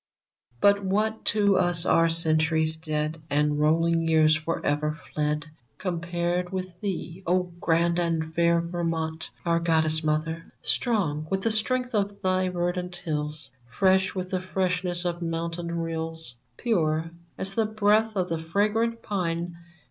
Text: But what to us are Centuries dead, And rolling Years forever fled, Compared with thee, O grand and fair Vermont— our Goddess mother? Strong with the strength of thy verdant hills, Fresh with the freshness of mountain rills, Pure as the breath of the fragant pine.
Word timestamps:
But 0.59 0.83
what 0.83 1.25
to 1.25 1.57
us 1.59 1.85
are 1.85 2.09
Centuries 2.09 2.75
dead, 2.75 3.21
And 3.29 3.59
rolling 3.59 4.01
Years 4.07 4.35
forever 4.35 4.93
fled, 4.95 5.45
Compared 5.77 6.51
with 6.51 6.81
thee, 6.81 7.21
O 7.27 7.51
grand 7.61 7.99
and 7.99 8.33
fair 8.33 8.61
Vermont— 8.61 9.29
our 9.45 9.59
Goddess 9.59 10.03
mother? 10.03 10.51
Strong 10.63 11.27
with 11.29 11.41
the 11.43 11.51
strength 11.51 11.93
of 11.93 12.19
thy 12.23 12.49
verdant 12.49 12.95
hills, 12.95 13.51
Fresh 13.67 14.15
with 14.15 14.31
the 14.31 14.41
freshness 14.41 15.05
of 15.05 15.21
mountain 15.21 15.67
rills, 15.71 16.33
Pure 16.57 17.11
as 17.37 17.53
the 17.53 17.67
breath 17.67 18.15
of 18.15 18.29
the 18.29 18.39
fragant 18.39 19.03
pine. 19.03 19.55